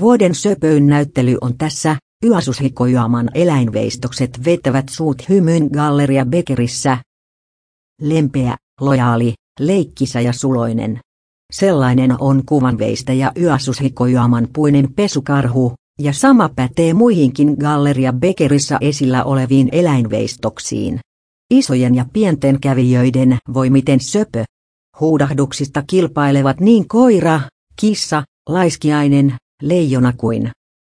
Vuoden 0.00 0.34
söpöyn 0.34 0.86
näyttely 0.86 1.36
on 1.40 1.58
tässä, 1.58 1.96
Yasushikojaman 2.24 3.30
eläinveistokset 3.34 4.44
vetävät 4.44 4.88
suut 4.88 5.28
hymyn 5.28 5.68
Galleria 5.72 6.26
Bekerissä. 6.26 6.98
Lempeä, 8.00 8.56
lojaali, 8.80 9.34
leikkisä 9.60 10.20
ja 10.20 10.32
suloinen. 10.32 11.00
Sellainen 11.52 12.14
on 12.22 12.42
kuvanveistäjä 12.46 13.32
Yasushikojaman 13.36 14.48
puinen 14.52 14.92
pesukarhu, 14.94 15.72
ja 16.00 16.12
sama 16.12 16.48
pätee 16.56 16.94
muihinkin 16.94 17.56
Galleria 17.60 18.12
Bekerissä 18.12 18.78
esillä 18.80 19.24
oleviin 19.24 19.68
eläinveistoksiin. 19.72 21.00
Isojen 21.50 21.94
ja 21.94 22.04
pienten 22.12 22.60
kävijöiden 22.60 23.38
voi 23.54 23.70
miten 23.70 24.00
söpö. 24.00 24.44
Huudahduksista 25.00 25.82
kilpailevat 25.86 26.60
niin 26.60 26.88
koira, 26.88 27.40
kissa, 27.80 28.22
laiskiainen, 28.48 29.34
leijona 29.62 30.12
kuin 30.12 30.50